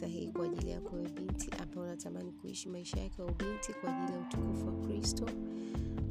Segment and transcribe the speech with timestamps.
[0.00, 4.12] sahihi kwa ajili yako wewe binti ambaye unatamani kuishi maisha yake ya ubinti kwa ajili
[4.18, 5.26] ya utukufu wa Kristo,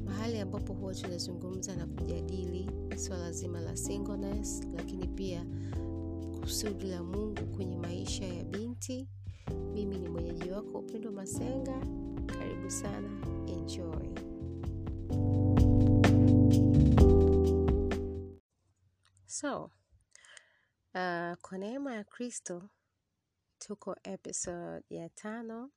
[0.05, 5.45] mahali ambapo huwa tunazungumza na kujadili swala zima la singleness, lakini pia
[6.41, 9.07] kusudi la Mungu kwenye maisha ya binti.
[9.73, 11.79] Mimi ni mwenyeji wako Upendo Masenga.
[12.25, 13.09] Karibu sana,
[13.47, 14.09] enjoy.
[19.25, 19.63] So,
[20.95, 22.69] uh, kwa neema ya Kristo
[23.59, 25.71] tuko episode ya tano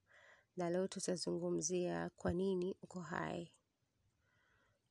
[0.57, 3.53] na leo tutazungumzia kwa nini uko hai.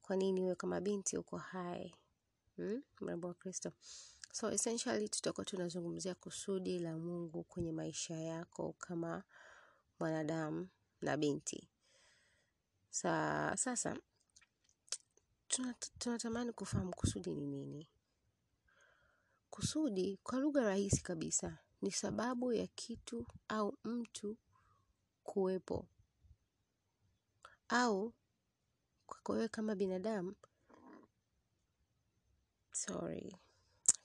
[0.01, 1.95] Kwa nini wewe kama binti uko hai?
[2.55, 2.83] Hmm?
[3.01, 3.71] Mrembo wa Kristo.
[4.31, 9.23] So essentially tutakuwa tunazungumzia kusudi la Mungu kwenye maisha yako kama
[9.99, 10.69] mwanadamu
[11.01, 11.69] na binti.
[12.89, 13.97] Sa, sasa
[15.99, 17.87] tunatamani kufahamu kusudi ni nini?
[19.49, 24.37] Kusudi kwa lugha rahisi kabisa ni sababu ya kitu au mtu
[25.23, 25.87] kuwepo,
[27.69, 28.13] au
[29.07, 30.35] kwako kama binadamu,
[32.71, 33.35] sorry,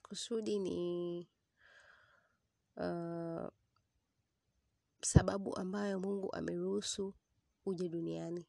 [0.03, 1.29] kusudi ni
[2.77, 3.49] uh,
[5.03, 7.15] sababu ambayo Mungu ameruhusu
[7.67, 8.47] uje duniani,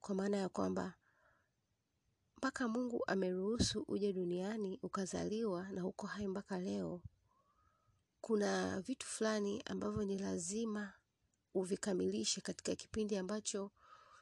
[0.00, 0.94] kwa maana ya kwamba
[2.36, 7.02] mpaka Mungu ameruhusu uje duniani ukazaliwa na uko hai mpaka leo,
[8.22, 10.92] kuna vitu fulani ambavyo ni lazima
[11.54, 13.70] uvikamilishe katika kipindi ambacho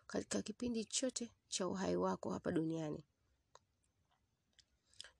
[0.07, 3.05] katika kipindi chote cha uhai wako hapa duniani.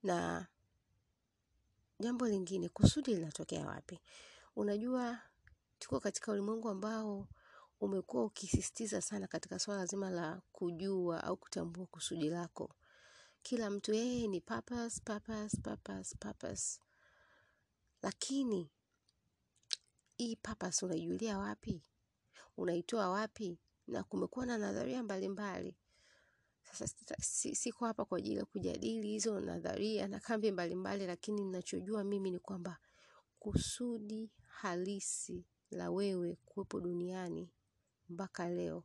[0.03, 0.47] Na
[1.99, 3.99] jambo lingine, kusudi linatokea wapi?
[4.55, 5.19] Unajua,
[5.79, 7.27] tuko katika ulimwengu ambao
[7.79, 12.75] umekuwa ukisisitiza sana katika swala zima la kujua au kutambua kusudi lako.
[13.43, 16.79] Kila mtu yeye ni purpose, purpose, purpose, purpose.
[18.01, 18.71] Lakini
[20.17, 21.83] hii purpose unaijulia wapi?
[22.57, 23.59] Unaitoa wapi?
[23.87, 25.77] Na kumekuwa na nadharia mbalimbali.
[26.63, 32.03] Sasa si- siko hapa kwa ajili ya kujadili hizo nadharia na kambi mbalimbali, lakini ninachojua
[32.03, 32.77] mimi ni kwamba
[33.39, 37.49] kusudi halisi la wewe kuwepo duniani
[38.09, 38.83] mpaka leo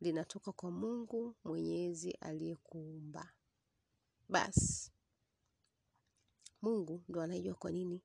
[0.00, 3.32] linatoka kwa Mungu Mwenyezi aliyekuumba.
[4.28, 4.92] Basi
[6.62, 8.02] Mungu ndo anayejua kwa nini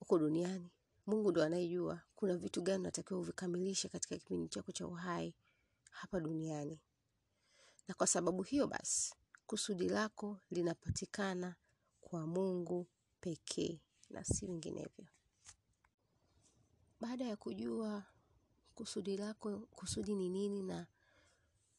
[0.00, 0.70] uko duniani.
[1.06, 5.34] Mungu ndo anayejua kuna vitu gani unatakiwa uvikamilishe katika kipindi chako cha uhai
[5.90, 6.80] hapa duniani.
[7.88, 9.14] Na kwa sababu hiyo basi,
[9.46, 11.54] kusudi lako linapatikana
[12.00, 12.86] kwa Mungu
[13.20, 13.80] pekee
[14.10, 15.06] na si vinginevyo.
[17.00, 18.04] Baada ya kujua
[18.74, 20.86] kusudi lako, kusudi ni nini na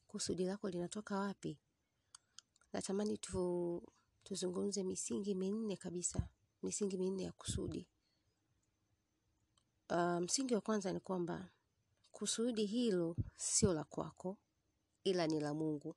[0.07, 1.57] kusudi lako linatoka wapi,
[2.74, 3.84] natamani tu,
[4.23, 6.28] tuzungumze misingi minne kabisa,
[6.63, 7.88] misingi minne ya kusudi.
[9.89, 11.50] Uh, msingi wa kwanza ni kwamba
[12.11, 14.38] kusudi hilo sio la kwako,
[15.03, 15.95] ila ni la Mungu.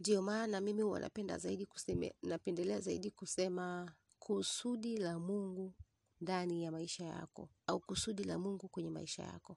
[0.00, 5.74] Ndio maana mimi huwa napenda zaidi kuseme, napendelea zaidi kusema kusudi la Mungu
[6.20, 9.56] ndani ya maisha yako au kusudi la Mungu kwenye maisha yako.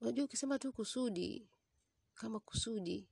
[0.00, 1.48] Unajua, ukisema tu kusudi
[2.14, 3.08] kama kusudi,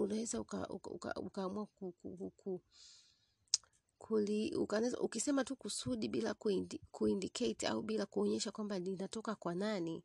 [0.00, 2.60] unaweza uka, uka, uka, ukaamua ku, ku, ku, ku,
[3.98, 10.02] kuli, ukaneza, ukisema tu kusudi bila kuindi, kuindicate au bila kuonyesha kwamba linatoka kwa nani,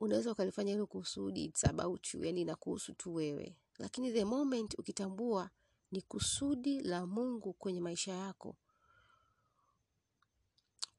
[0.00, 3.56] unaweza ukalifanya hilo kusudi it's about you, yani inakuhusu tu wewe.
[3.78, 5.50] Lakini the moment ukitambua
[5.92, 8.56] ni kusudi la Mungu kwenye maisha yako,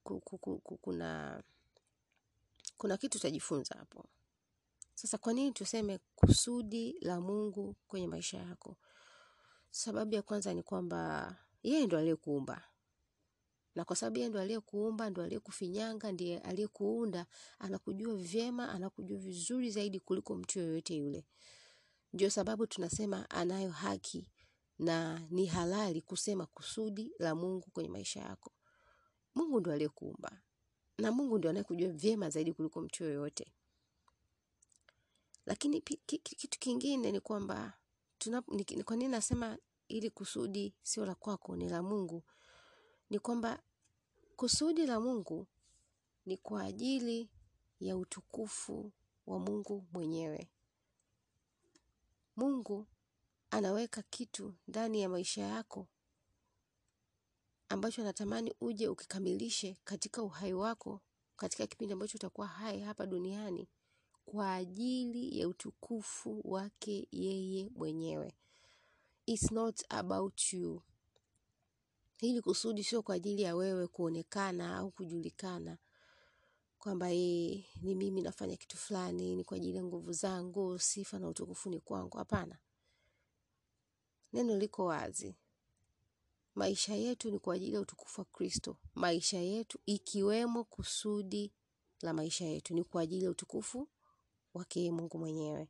[0.03, 1.43] ku- ku- ku- ku- kuna
[2.77, 4.05] kuna kitu utajifunza hapo.
[5.01, 8.77] Sasa kwa nini tuseme kusudi la Mungu kwenye maisha yako?
[9.71, 12.63] Sababu ya kwanza ni kwamba yeye ndo aliyekuumba,
[13.75, 17.25] na kwa sababu yeye ndo aliyekuumba, ndo aliyekufinyanga, ndiye aliyekuunda,
[17.59, 21.25] anakujua vyema, anakujua vizuri zaidi kuliko mtu yoyote yule.
[22.13, 24.29] Ndio sababu tunasema anayo haki
[24.79, 28.51] na ni halali kusema kusudi la Mungu kwenye maisha yako.
[29.35, 30.41] Mungu ndo aliyekuumba
[30.97, 33.53] na Mungu ndio anayekujua vyema zaidi kuliko mtu yoyote.
[35.45, 37.73] Lakini kitu kingine ni kwamba
[38.85, 39.57] kwa nini nasema
[39.87, 42.23] ili kusudi sio la kwako, ni la Mungu,
[43.09, 43.63] ni kwamba
[44.35, 45.47] kusudi la Mungu
[46.25, 47.29] ni kwa ajili
[47.79, 48.91] ya utukufu
[49.27, 50.49] wa Mungu mwenyewe.
[52.35, 52.87] Mungu
[53.51, 55.87] anaweka kitu ndani ya maisha yako
[57.69, 61.01] ambacho anatamani uje ukikamilishe katika uhai wako,
[61.35, 63.67] katika kipindi ambacho utakuwa hai hapa duniani
[64.31, 68.33] kwa ajili ya utukufu wake yeye mwenyewe.
[69.25, 70.81] It's not about you.
[72.17, 75.77] Hili kusudi sio kwa ajili ya wewe kuonekana au kujulikana
[76.79, 81.27] kwamba yeye ni mimi nafanya kitu fulani, ni kwa ajili ya nguvu zangu, sifa na
[81.27, 82.17] utukufu ni kwangu.
[82.17, 82.57] Hapana,
[84.33, 85.35] neno liko wazi.
[86.55, 88.77] Maisha yetu ni kwa ajili ya utukufu wa Kristo.
[88.95, 91.51] Maisha yetu ikiwemo kusudi
[92.01, 93.87] la maisha yetu ni kwa ajili ya utukufu
[94.53, 95.67] wake Mungu mwenyewe.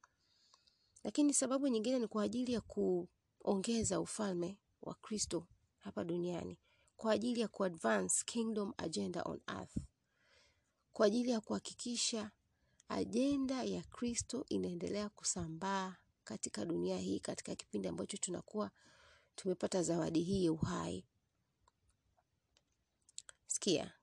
[1.03, 5.47] Lakini sababu nyingine ni kwa ajili ya kuongeza ufalme wa Kristo
[5.79, 6.57] hapa duniani,
[6.97, 9.77] kwa ajili ya kuadvance kingdom agenda on earth,
[10.93, 12.31] kwa ajili ya kuhakikisha
[12.89, 18.71] ajenda ya Kristo inaendelea kusambaa katika dunia hii, katika kipindi ambacho tunakuwa
[19.35, 21.05] tumepata zawadi hii ya uhai.
[23.47, 23.93] Sikia,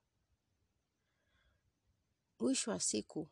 [2.39, 3.27] mwisho wa siku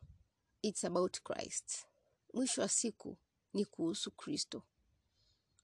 [0.62, 1.86] it's about Christ.
[2.34, 3.16] Mwisho wa siku
[3.54, 4.62] ni kuhusu Kristo.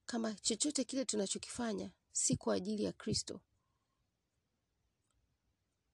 [0.06, 3.41] Kama chochote kile tunachokifanya si kwa ajili ya Kristo,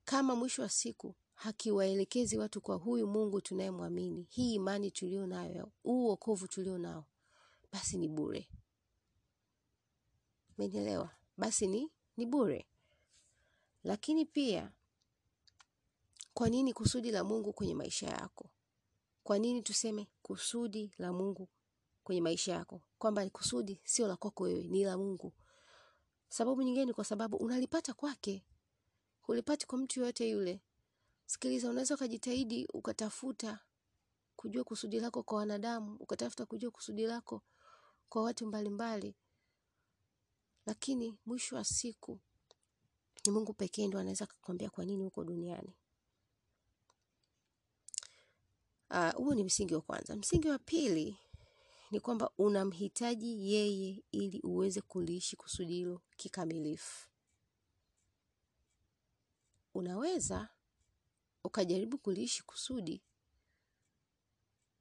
[0.05, 6.07] kama mwisho wa siku hakiwaelekezi watu kwa huyu Mungu tunayemwamini, hii imani tulio nayo, huu
[6.07, 7.05] wokovu tulio nao,
[7.73, 8.49] basi ni bure.
[10.59, 11.11] Umenielewa?
[11.37, 12.67] Basi ni ni bure.
[13.85, 14.73] Lakini pia
[16.35, 18.51] kwa nini kusudi la Mungu kwenye maisha yako?
[19.25, 21.49] Kwa nini tuseme kusudi la Mungu
[22.05, 22.81] kwenye maisha yako?
[22.99, 25.33] Kwamba kusudi sio la kwako wewe, ni la Mungu.
[26.29, 28.45] Sababu nyingine ni kwa sababu unalipata kwake.
[29.21, 30.61] Hulipati kwa mtu yoyote yule.
[31.27, 33.61] Sikiliza, unaweza ukajitahidi ukatafuta
[34.37, 37.43] kujua kusudi lako kwa wanadamu, ukatafuta kujua kusudi lako
[38.09, 39.17] kwa watu mbalimbali mbali.
[40.67, 42.21] Lakini mwisho wa siku
[43.27, 45.75] ni Mungu pekee ndo anaweza kukwambia kwa nini uko duniani.
[48.91, 50.17] Huo uh, ni msingi wa kwanza.
[50.17, 51.17] Msingi wa pili
[51.91, 57.09] ni kwamba unamhitaji yeye ili uweze kuliishi kusudi hilo kikamilifu.
[59.75, 60.49] Unaweza
[61.45, 63.03] ukajaribu kuliishi kusudi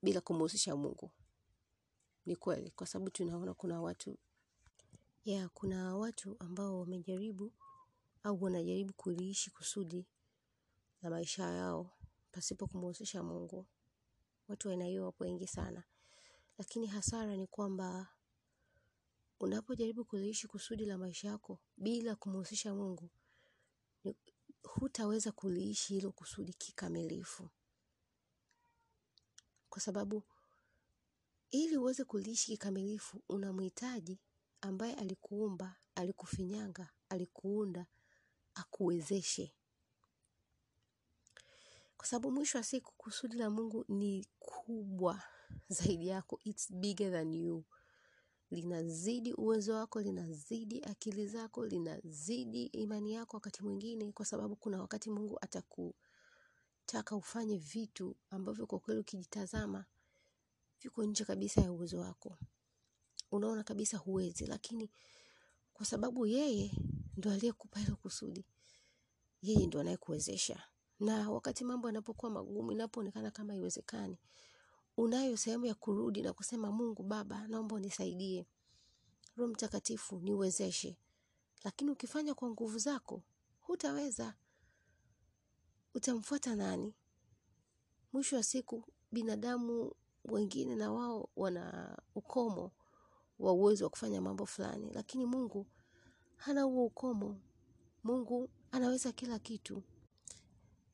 [0.03, 1.12] bila kumhusisha Mungu.
[2.25, 4.17] Ni kweli, kwa sababu tunaona kuna watu
[5.25, 7.51] ya kuna watu ambao wamejaribu
[8.23, 10.05] au wanajaribu kuliishi kusudi
[11.01, 11.91] la maisha yao
[12.31, 13.65] pasipo kumhusisha Mungu.
[14.50, 15.84] Watu wa aina hiyo wapo wengi sana,
[16.57, 18.07] lakini hasara ni kwamba
[19.40, 23.10] unapojaribu kuliishi kusudi la maisha yako bila kumhusisha Mungu,
[24.63, 27.50] hutaweza kuliishi hilo kusudi kikamilifu,
[29.69, 30.24] kwa sababu
[31.51, 34.19] ili uweze kuliishi kikamilifu unamhitaji
[34.62, 37.86] ambaye alikuumba, alikufinyanga, alikuunda,
[38.56, 39.54] akuwezeshe.
[41.98, 45.22] Kwa sababu mwisho wa siku kusudi la Mungu ni kubwa
[45.69, 47.63] zaidi yako, it's bigger than you.
[48.51, 55.10] Linazidi uwezo wako, linazidi akili zako, linazidi imani yako wakati mwingine, kwa sababu kuna wakati
[55.10, 59.86] Mungu atakutaka ufanye vitu ambavyo kwa kweli ukijitazama
[60.81, 62.38] viko nje kabisa ya uwezo wako.
[63.31, 64.90] Unaona kabisa huwezi, lakini
[65.74, 66.72] kwa sababu yeye
[67.18, 68.46] ndo aliyekupa hilo kusudi,
[69.42, 70.63] yeye ndo anayekuwezesha.
[71.00, 74.18] Na wakati mambo yanapokuwa magumu, inapoonekana kama haiwezekani,
[74.98, 78.46] unayo sehemu ya kurudi na kusema Mungu Baba, naomba unisaidie.
[79.36, 80.98] Roho Mtakatifu niwezeshe.
[81.63, 83.22] Lakini ukifanya kwa nguvu zako,
[83.62, 84.34] hutaweza.
[85.94, 86.94] Utamfuata nani?
[88.13, 89.94] Mwisho wa siku binadamu
[90.25, 92.72] wengine na wao wana ukomo
[93.39, 95.68] wa uwezo wa kufanya mambo fulani, lakini Mungu
[96.36, 97.39] hana huo ukomo.
[98.03, 99.84] Mungu anaweza kila kitu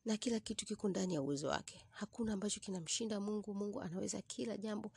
[0.06, 1.86] na kila kitu kiko ndani ya uwezo wake.
[1.90, 3.54] Hakuna ambacho kinamshinda Mungu.
[3.54, 4.90] Mungu anaweza kila jambo.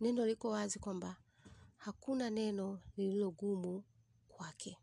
[0.00, 1.16] Neno liko wazi kwamba
[1.76, 3.84] hakuna neno lililo gumu
[4.28, 4.78] kwake.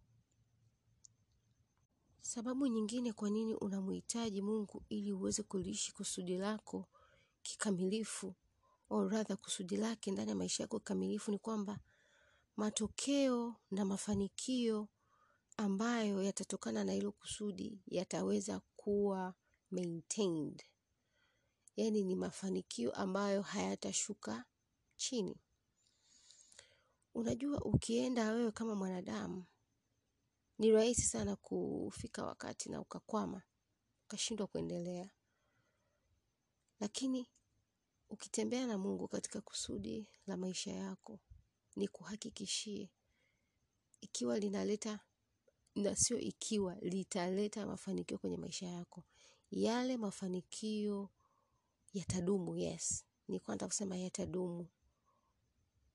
[2.21, 6.85] Sababu nyingine kwa nini unamhitaji Mungu ili uweze kuliishi kusudi lako
[7.41, 8.33] kikamilifu,
[8.89, 11.79] au rather kusudi lake ndani ya maisha yako kikamilifu, ni kwamba
[12.57, 14.87] matokeo na mafanikio
[15.57, 19.33] ambayo yatatokana na hilo kusudi yataweza kuwa
[19.73, 20.63] maintained.
[21.75, 24.45] Yaani ni mafanikio ambayo hayatashuka
[24.97, 25.37] chini.
[27.13, 29.45] Unajua ukienda wewe kama mwanadamu,
[30.57, 33.41] ni rahisi sana kufika wakati na ukakwama,
[34.05, 35.11] ukashindwa kuendelea.
[36.79, 37.27] Lakini
[38.09, 41.19] ukitembea na Mungu katika kusudi la maisha yako,
[41.75, 42.89] ni kuhakikishie
[44.01, 44.99] ikiwa linaleta
[45.75, 49.03] na sio ikiwa litaleta mafanikio kwenye maisha yako.
[49.55, 51.09] Yale mafanikio
[51.93, 53.05] yatadumu, yes.
[53.27, 54.67] Nilikuwa nataka kusema yatadumu.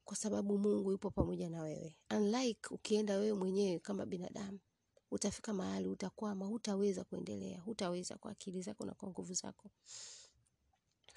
[0.05, 1.97] Kwa sababu Mungu yupo pamoja na wewe.
[2.17, 4.59] Unlike ukienda wewe mwenyewe kama binadamu.
[5.11, 9.71] utafika mahali utakwama, hutaweza kuendelea, hutaweza kwa akili zako na kwa nguvu zako.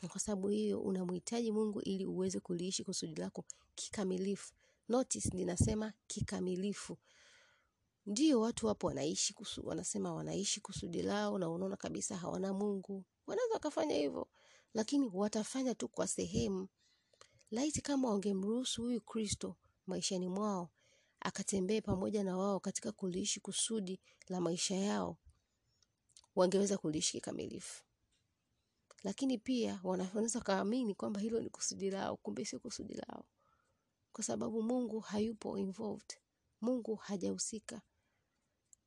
[0.10, 3.46] Kwa sababu hiyo unamhitaji Mungu ili uweze kuliishi kusudi lako
[3.76, 4.54] kikamilifu.
[4.90, 6.98] Notice ninasema kikamilifu.
[8.06, 13.06] Ndio watu wapo wanaishi wanasema wanaishi kusudi lao na unaona kabisa hawana Mungu.
[13.28, 14.28] Wanaweza wakafanya hivyo,
[14.74, 16.68] lakini watafanya tu kwa sehemu.
[17.52, 19.56] Laiti kama wangemruhusu huyu Kristo
[19.88, 20.70] maishani mwao,
[21.20, 25.18] akatembee pamoja na wao katika kuliishi kusudi la maisha yao,
[26.36, 27.84] wangeweza kuliishi kikamilifu.
[29.04, 33.26] Lakini pia wanaweza wakaamini kwamba hilo ni kusudi lao, kumbe sio kusudi lao,
[34.14, 36.18] kwa sababu Mungu hayupo involved.
[36.62, 37.82] Mungu hajahusika.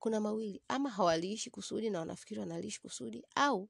[0.04, 3.68] Kuna mawili, ama hawaliishi kusudi na wanafikiri wanaliishi kusudi, au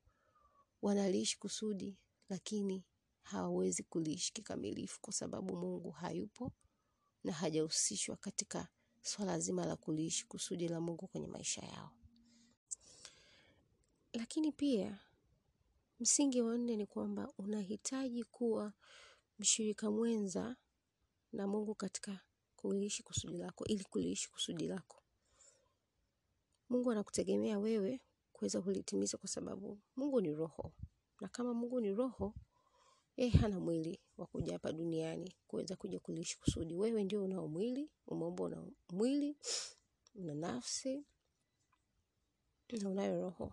[0.83, 1.99] wanaliishi kusudi
[2.29, 2.85] lakini
[3.23, 6.53] hawawezi kuliishi kikamilifu kwa sababu Mungu hayupo
[7.25, 8.69] na hajahusishwa katika
[9.03, 11.91] swala zima la kuliishi kusudi la Mungu kwenye maisha yao.
[14.13, 14.99] Lakini pia
[16.01, 18.73] msingi wa nne ni kwamba unahitaji kuwa
[19.39, 20.57] mshirika mwenza
[21.33, 22.21] na Mungu katika
[22.57, 25.04] kuliishi kusudi lako ili kuliishi kusudi lako.
[26.69, 28.01] Mungu anakutegemea wewe
[28.33, 30.73] kuweza kulitimiza kwa sababu Mungu ni roho.
[31.21, 32.35] Na kama Mungu ni roho,
[33.17, 36.75] yeye hana mwili wa kuja hapa duniani kuweza kuja kuliishi kusudi.
[36.75, 39.37] Wewe ndio unao mwili, umeumbwa una mwili,
[40.15, 41.07] una nafsi,
[42.83, 43.53] na unayo roho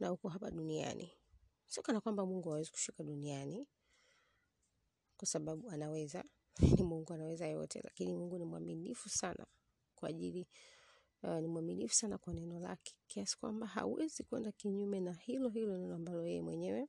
[0.00, 1.12] na uko hapa duniani.
[1.66, 3.66] Sio kana kwamba Mungu hawezi kushuka duniani
[5.16, 6.24] kwa sababu anaweza,
[6.76, 9.46] ni Mungu anaweza yote, lakini Mungu ni mwaminifu sana
[9.94, 10.48] kwa ajili
[11.24, 15.78] uh, ni mwaminifu sana kwa neno lake kiasi kwamba hawezi kwenda kinyume na hilo hilo
[15.78, 16.88] neno ambalo yeye mwenyewe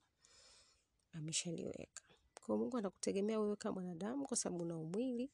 [1.11, 2.03] ameshaliweka.
[2.45, 5.31] Kwa Mungu anakutegemea wewe kama mwanadamu kwa sababu una mwili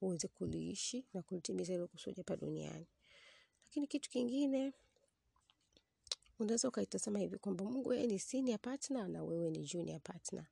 [0.00, 2.86] uweze kuliishi na kulitimiza hilo kusudi hapa duniani.
[3.64, 4.72] Lakini kitu kingine
[6.38, 10.46] unaweza ukaitazama hivi kwamba Mungu yeye ni senior partner na wewe ni junior partner.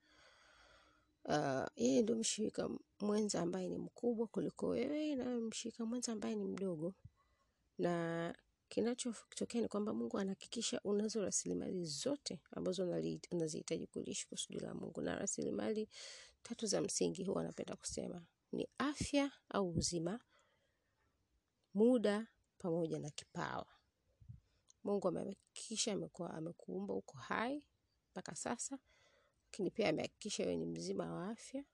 [1.28, 6.45] Uh, yeye ndio mshirika mwenza ambaye ni mkubwa kuliko wewe na mshirika mwenza ambaye ni
[6.45, 6.95] mdogo,
[7.78, 8.35] na
[8.68, 12.83] kinachotokea ni kwamba Mungu anahakikisha unazo rasilimali zote ambazo
[13.30, 15.88] unazihitaji kuliishi kusudi la Mungu, na rasilimali
[16.42, 20.21] tatu za msingi huwa anapenda kusema ni afya au uzima,
[21.75, 22.26] muda
[22.59, 23.66] pamoja na kipawa.
[24.85, 27.64] Mungu amehakikisha amekuwa amekuumba uko hai
[28.11, 28.78] mpaka sasa,
[29.47, 31.65] lakini pia amehakikisha wewe ni mzima wa afya.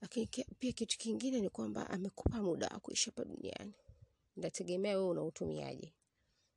[0.00, 0.26] Lakini
[0.58, 3.74] pia kitu kingine ni kwamba amekupa muda wa kuishi hapa duniani,
[4.36, 5.94] nategemea wewe unautumiaje.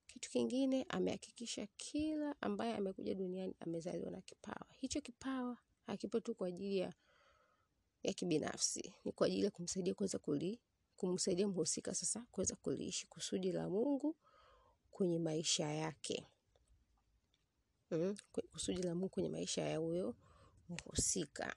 [0.07, 4.65] Kitu kingine amehakikisha kila ambaye amekuja duniani amezaliwa na kipawa.
[4.77, 6.93] Hicho kipawa hakipo tu kwa ajili ya
[8.03, 10.59] ya kibinafsi, ni kwa ajili ya kumsaidia kuweza kuli
[10.97, 14.15] kumsaidia mhusika sasa kuweza kuliishi kusudi la Mungu
[14.91, 16.27] kwenye maisha yake.
[17.91, 18.15] Mm,
[18.51, 20.15] kusudi la Mungu kwenye maisha ya huyo
[20.69, 21.55] mhusika.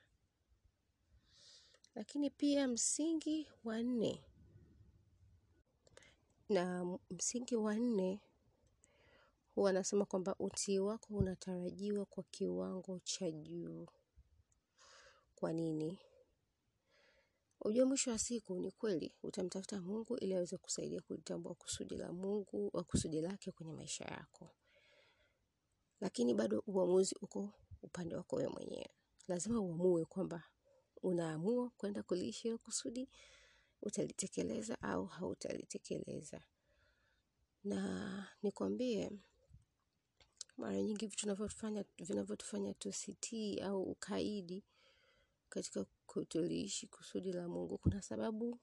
[1.95, 4.25] Lakini pia msingi wa nne,
[6.49, 8.21] na msingi wa nne
[9.55, 13.87] huwa anasema kwamba utii wako unatarajiwa kwa kiwango cha juu.
[15.35, 15.99] Kwa nini?
[17.61, 22.71] Ujue mwisho wa siku ni kweli utamtafuta Mungu ili aweze kusaidia kulitambua kusudi la Mungu
[22.75, 24.51] au kusudi lake kwenye maisha yako,
[26.03, 27.51] lakini bado uamuzi uko
[27.83, 28.91] upande wako wewe mwenyewe.
[29.29, 30.43] Lazima uamue kwamba
[31.03, 33.09] unaamua kwenda kuliishi hilo kusudi,
[33.83, 36.43] utalitekeleza au hautalitekeleza.
[37.65, 39.11] Na nikwambie,
[40.57, 41.37] mara nyingi vitu
[41.99, 44.65] vinavyotufanya tusitii au ukaidi
[45.49, 48.59] katika kutoliishi kusudi la Mungu, kuna sababu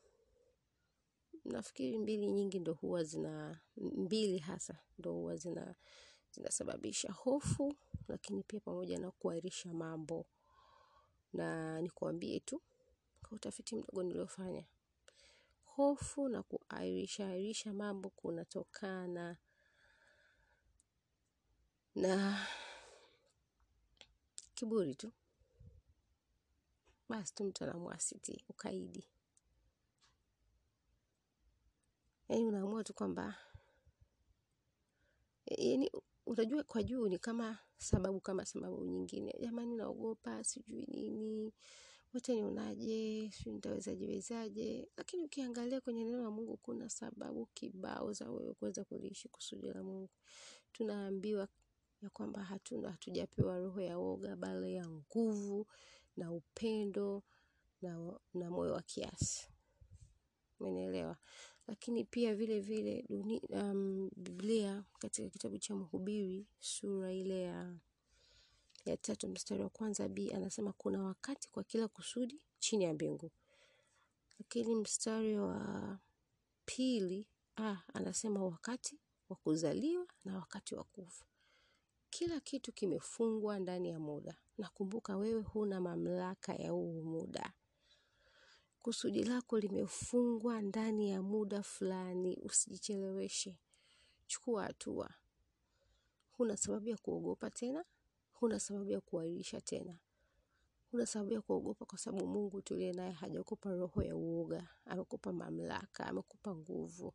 [1.45, 5.75] nafikiri mbili nyingi ndo huwa zina mbili hasa ndo huwa zina
[6.31, 7.75] zinasababisha hofu,
[8.07, 10.25] lakini pia pamoja na kuahirisha mambo.
[11.33, 12.61] Na nikuambie tu
[13.21, 14.65] kwa utafiti mdogo niliofanya,
[15.63, 19.37] hofu na kuahirisha ahirisha mambo kunatokana
[21.95, 22.47] na
[24.55, 25.11] kiburi tu.
[27.09, 29.07] Basi tu mtu anaamua asitii, ukaidi.
[32.29, 33.35] Yaani unaamua tu kwamba
[35.45, 35.91] yaani
[36.29, 41.53] unajua kwa juu ni kama sababu kama sababu nyingine, jamani naogopa sijui nini,
[42.13, 44.87] wote nionaje, sijui nitawezajiwezaje.
[44.97, 49.83] Lakini ukiangalia kwenye neno la Mungu kuna sababu kibao za wewe kuweza kuliishi kusudi la
[49.83, 50.09] Mungu.
[50.71, 51.47] Tunaambiwa
[52.01, 55.67] ya kwamba hatuna hatujapewa roho ya woga, bali ya nguvu
[56.17, 57.23] na upendo
[57.81, 59.47] na, na moyo wa kiasi.
[60.59, 61.17] Umenielewa?
[61.69, 63.05] Lakini pia vile vile
[63.49, 67.73] um, biblia katika kitabu cha mhubiri sura ile ya
[68.85, 73.31] ya tatu mstari wa kwanza b anasema kuna wakati kwa kila kusudi chini ya mbingu.
[74.39, 75.97] Lakini mstari wa
[76.65, 77.25] pili
[77.57, 78.99] a anasema wakati
[79.29, 81.25] wa kuzaliwa na wakati wa kufa.
[82.09, 84.35] Kila kitu kimefungwa ndani ya muda.
[84.57, 87.53] Nakumbuka wewe huna mamlaka ya huu muda
[88.83, 93.59] kusudi lako limefungwa ndani ya muda fulani usijicheleweshe.
[94.27, 95.09] Chukua hatua.
[96.31, 97.85] Huna sababu ya kuogopa tena
[98.33, 99.99] huna sababu ya kuahirisha tena.
[100.91, 106.05] Huna sababu ya kuogopa kwa sababu mungu tuliye naye hajakupa roho ya uoga amekupa mamlaka
[106.07, 107.13] amekupa nguvu.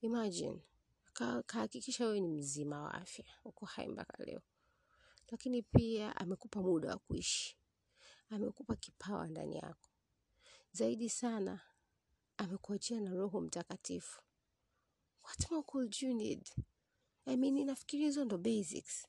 [0.00, 0.62] Imagine
[1.12, 4.42] ka- kahakikisha wewe ni mzima wa afya uko hai mpaka leo.
[5.30, 7.56] Lakini pia amekupa muda wa kuishi.
[8.30, 9.90] Amekupa kipawa ndani yako
[10.74, 11.60] zaidi sana
[12.36, 14.22] amekuachia na roho mtakatifu.
[15.24, 16.50] What more could you need?
[17.26, 19.06] I mean, nafikiri hizo ndo basics.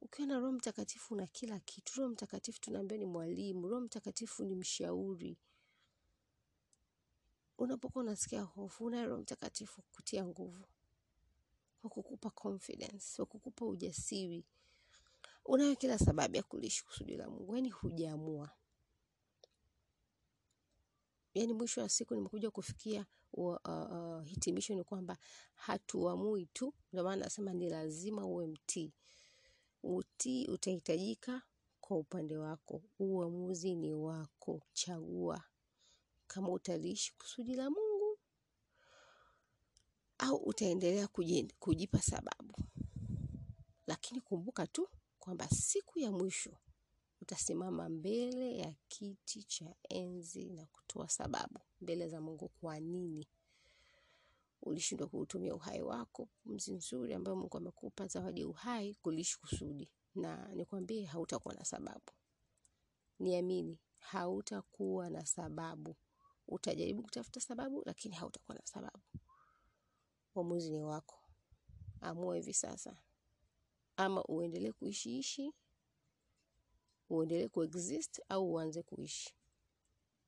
[0.00, 2.00] Ukiwa na roho mtakatifu na kila kitu.
[2.00, 3.68] Roho mtakatifu tunaambia ni mwalimu.
[3.68, 5.38] Roho mtakatifu ni mshauri.
[7.58, 10.64] Unapokuwa unasikia hofu unaye roho mtakatifu kutia nguvu.
[11.82, 13.28] Wa kukupa confidence wa
[13.68, 14.44] ujasiri.
[15.44, 17.54] Unayo kila sababu ya kulishi kusudi la mungu.
[17.54, 18.50] Yaani hujaamua
[21.34, 25.16] yaani mwisho wa siku nimekuja kufikia uh, uh, hitimisho ni kwamba
[25.54, 28.92] hatuamui tu ndio maana nasema ni lazima uwe mtii.
[29.82, 31.42] Utii utahitajika
[31.80, 32.82] kwa upande wako.
[32.98, 34.62] Uamuzi ni wako.
[34.72, 35.44] Chagua.
[36.26, 38.18] Kama utaliishi kusudi la mungu
[40.18, 41.08] au utaendelea
[41.58, 42.54] kujipa sababu.
[43.86, 44.88] Lakini kumbuka tu
[45.18, 46.56] kwamba siku ya mwisho
[47.24, 53.28] utasimama mbele ya kiti cha enzi na kutoa sababu mbele za mungu kwa nini
[54.62, 56.28] ulishindwa kuutumia uhai wako.
[56.44, 59.90] Pumzi nzuri ambayo mungu amekupa zawadi ya uhai kuliishi kusudi.
[60.14, 62.12] Na nikwambie hautakuwa na sababu.
[63.18, 65.96] Niamini hautakuwa na sababu.
[66.48, 69.02] Utajaribu kutafuta sababu lakini hautakuwa na sababu.
[70.34, 71.18] Uamuzi ni wako.
[72.00, 72.96] Amua hivi sasa.
[73.96, 75.52] Ama uendelee kuishiishi
[77.16, 79.34] uendelee kuexist au uanze kuishi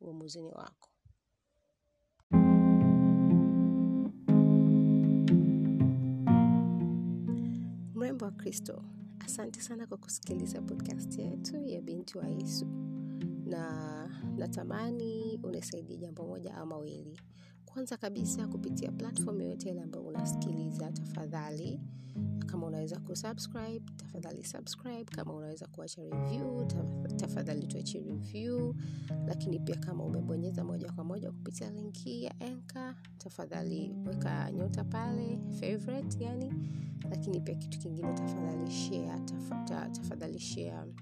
[0.00, 0.88] uamuzi ni wako.
[7.94, 8.82] Mrembo wa kristo
[9.24, 12.66] asante sana kwa kusikiliza podcast yetu ya binti wa yesu.
[13.46, 17.20] Na natamani unisaidie jambo moja au mawili
[17.76, 21.80] kwanza kabisa kupitia platform yoyote ile ambayo unasikiliza tafadhali.
[22.46, 25.04] Kama unaweza kusubscribe tafadhali subscribe.
[25.04, 26.64] Kama unaweza kuacha review
[27.16, 28.74] tafadhali tuachie review.
[29.26, 35.38] Lakini pia kama umebonyeza moja kwa moja kupitia linki ya enka tafadhali weka nyota pale
[35.60, 36.52] favorite yani.
[37.10, 39.20] Lakini pia kitu kingine tafadhali share
[39.92, 40.92] tafadhali share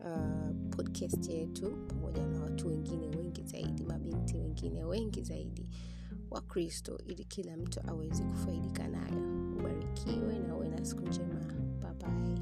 [0.00, 5.68] uh, podcast yetu pamoja na watu wengine wengi zaidi mabinti wengine wengi zaidi
[6.30, 9.52] wa kristo ili kila mtu aweze kufaidika nayo.
[9.58, 11.34] Ubarikiwe na uwe na siku njema.
[11.82, 12.38] Babaye